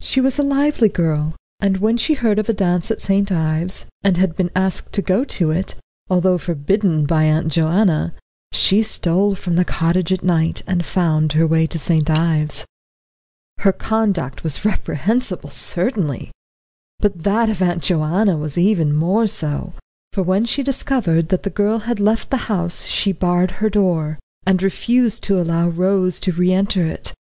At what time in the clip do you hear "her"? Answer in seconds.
11.32-11.48, 13.58-13.72, 23.58-23.68